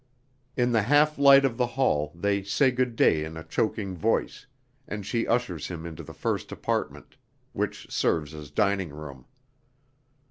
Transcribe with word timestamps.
In 0.57 0.71
the 0.71 0.81
half 0.81 1.19
light 1.19 1.45
of 1.45 1.57
the 1.57 1.67
hall 1.77 2.11
they 2.15 2.41
say 2.41 2.71
good 2.71 2.95
day 2.95 3.23
in 3.23 3.37
a 3.37 3.43
choking 3.43 3.95
voice, 3.95 4.47
and 4.87 5.05
she 5.05 5.27
ushers 5.27 5.67
him 5.67 5.85
into 5.85 6.01
the 6.01 6.11
first 6.11 6.51
apartment 6.51 7.17
which 7.53 7.85
serves 7.91 8.33
as 8.33 8.49
dining 8.49 8.89
room. 8.89 9.25